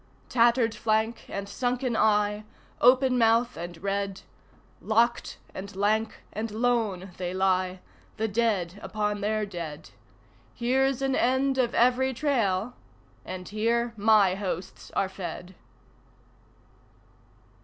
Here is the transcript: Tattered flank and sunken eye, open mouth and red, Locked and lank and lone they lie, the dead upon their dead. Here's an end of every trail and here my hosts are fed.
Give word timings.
Tattered 0.29 0.73
flank 0.73 1.25
and 1.29 1.47
sunken 1.47 1.95
eye, 1.95 2.43
open 2.81 3.19
mouth 3.19 3.55
and 3.55 3.77
red, 3.83 4.21
Locked 4.81 5.37
and 5.53 5.75
lank 5.75 6.21
and 6.33 6.49
lone 6.49 7.11
they 7.17 7.35
lie, 7.35 7.81
the 8.17 8.27
dead 8.27 8.79
upon 8.81 9.21
their 9.21 9.45
dead. 9.45 9.91
Here's 10.55 11.03
an 11.03 11.15
end 11.15 11.59
of 11.59 11.75
every 11.75 12.15
trail 12.15 12.73
and 13.25 13.47
here 13.47 13.93
my 13.95 14.33
hosts 14.33 14.89
are 14.95 15.07
fed. 15.07 15.53